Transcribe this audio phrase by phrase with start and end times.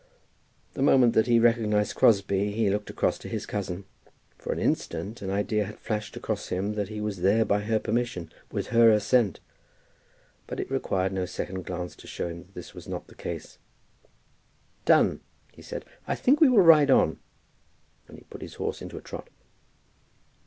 [0.73, 3.85] The moment that he recognized Crosbie he looked across to his cousin.
[4.35, 7.77] For an instant, an idea had flashed across him that he was there by her
[7.77, 9.39] permission, with her assent;
[10.47, 13.59] but it required no second glance to show him that this was not the case.
[14.85, 15.19] "Dunn,"
[15.53, 17.19] he said, "I think we will ride on,"
[18.07, 19.29] and he put his horse into a trot.